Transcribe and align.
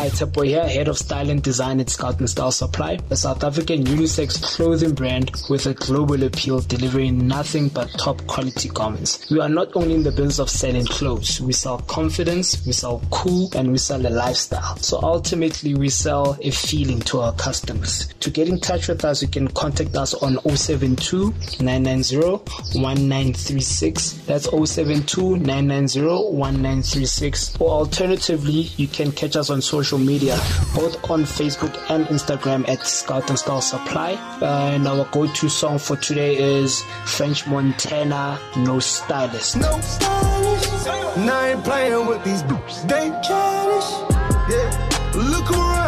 Hi, 0.00 0.08
boy 0.24 0.46
here, 0.46 0.66
head 0.66 0.88
of 0.88 0.96
style 0.96 1.28
and 1.28 1.42
design 1.42 1.78
at 1.78 1.90
Scout 1.90 2.20
and 2.20 2.30
Style 2.30 2.50
Supply, 2.50 2.98
a 3.10 3.16
South 3.16 3.44
African 3.44 3.84
unisex 3.84 4.42
clothing 4.42 4.94
brand 4.94 5.30
with 5.50 5.66
a 5.66 5.74
global 5.74 6.22
appeal, 6.22 6.60
delivering 6.60 7.28
nothing 7.28 7.68
but 7.68 7.90
top 7.98 8.26
quality 8.26 8.70
garments. 8.70 9.30
We 9.30 9.40
are 9.40 9.48
not 9.50 9.76
only 9.76 9.92
in 9.96 10.02
the 10.02 10.10
business 10.10 10.38
of 10.38 10.48
selling 10.48 10.86
clothes, 10.86 11.38
we 11.42 11.52
sell 11.52 11.80
confidence, 11.80 12.64
we 12.64 12.72
sell 12.72 13.02
cool, 13.10 13.50
and 13.54 13.70
we 13.70 13.76
sell 13.76 14.00
a 14.00 14.08
lifestyle. 14.08 14.76
So 14.76 15.00
ultimately, 15.02 15.74
we 15.74 15.90
sell 15.90 16.38
a 16.40 16.50
feeling 16.50 17.00
to 17.00 17.20
our 17.20 17.34
customers. 17.34 18.08
To 18.20 18.30
get 18.30 18.48
in 18.48 18.58
touch 18.58 18.88
with 18.88 19.04
us, 19.04 19.20
you 19.20 19.28
can 19.28 19.48
contact 19.48 19.94
us 19.96 20.14
on 20.14 20.38
072 20.48 21.34
990 21.60 22.16
1936. 22.80 24.12
That's 24.24 24.48
072 24.48 25.36
990 25.36 26.00
1936. 26.00 27.60
Or 27.60 27.68
alternatively, 27.68 28.70
you 28.78 28.88
can 28.88 29.12
catch 29.12 29.36
us 29.36 29.50
on 29.50 29.60
social 29.60 29.89
media, 29.98 30.36
both 30.74 31.10
on 31.10 31.24
Facebook 31.24 31.74
and 31.90 32.06
Instagram 32.06 32.68
at 32.68 32.86
Scout 32.86 33.28
and 33.28 33.38
Style 33.38 33.60
Supply. 33.60 34.12
And 34.40 34.86
our 34.86 35.04
go-to 35.10 35.48
song 35.48 35.78
for 35.78 35.96
today 35.96 36.36
is 36.36 36.82
French 37.04 37.46
Montana, 37.46 38.38
No 38.56 38.78
Stylist. 38.78 39.56
No 39.56 39.80
stylist. 39.80 40.88
And 41.16 41.30
I 41.30 41.50
ain't 41.50 41.64
playing 41.64 42.06
with 42.06 42.22
these 42.24 42.42
dudes. 42.42 42.84
They 42.84 43.10
childish. 43.22 43.90
Yeah. 44.50 45.12
Look 45.14 45.50
around. 45.50 45.79